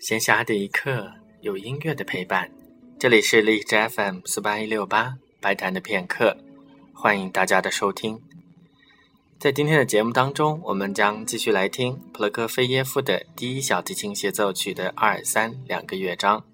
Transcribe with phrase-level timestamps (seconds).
[0.00, 2.48] 闲暇的一刻，有音乐的陪伴。
[3.00, 6.36] 这里是荔枝 FM 四八一六八白谈的片刻，
[6.94, 8.20] 欢迎大家的收听。
[9.40, 16.44] 在今天的节目当中，我们将继续来听普罗科菲耶夫的第一小提琴协奏曲的二三两个乐章。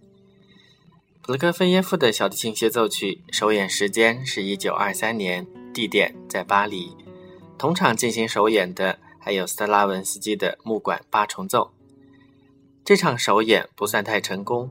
[1.21, 6.97] 普罗科菲耶夫的小提琴协奏曲首演时间是一九二三年，地点在巴黎。
[7.59, 11.74] 同场进行首演的还有斯特拉文斯基的木管八重奏。
[12.85, 14.71] 这场首演不算太成功，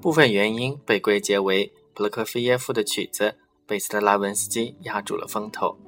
[0.00, 3.36] 部分原因被归结为普罗科菲耶夫的曲子
[3.68, 5.78] 被斯特拉文斯基压住了风头。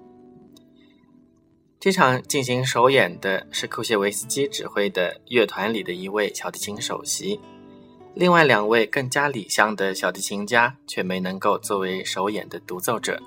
[1.81, 7.41] 这场进行首演的是库谢维斯基指挥的乐团里的一位小提琴首席，
[8.15, 13.21] 另外两位更加理想的小提琴家却没能够作为首演的独奏者。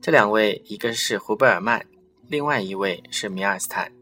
[0.00, 1.84] 这两位一个是胡贝尔曼，
[2.28, 3.92] 另外一位是米尔斯坦。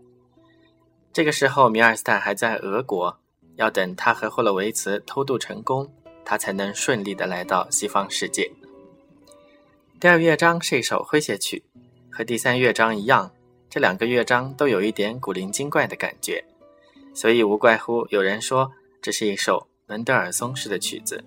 [1.11, 3.19] 这个时候，米尔斯坦还在俄国。
[3.57, 5.91] 要等他和霍洛维茨偷渡成功，
[6.25, 8.51] 他才能顺利的来到西方世界。
[9.99, 11.65] 第二乐章是一首诙谐曲，
[12.11, 13.33] 和第三乐章一样，
[13.71, 16.45] 这两个乐章都有一点古灵精怪的感觉，
[17.15, 21.25] 所以无怪乎有人说这是一首门德尔松式的曲子。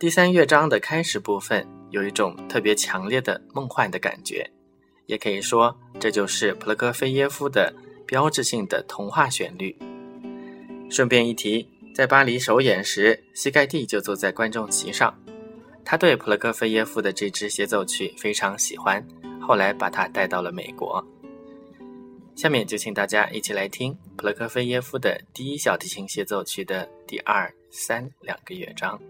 [0.00, 4.50] 第三乐章的开始部分有一种特别强烈的梦幻的感觉，
[5.06, 7.72] 也可以说这就是普罗科菲耶夫的
[8.04, 9.76] 标志性的童话旋律。
[10.92, 15.18] 顺便一提，在巴黎首演时，膝盖蒂就坐在观众席上。
[15.86, 19.02] 他对普罗科菲耶夫的这支协奏曲非常喜欢，
[19.40, 21.02] 后来把他带到了美国。
[22.36, 29.00] 下面就请大家一起来听普罗科菲耶夫的第一小提琴协奏曲的第二、三两个乐章。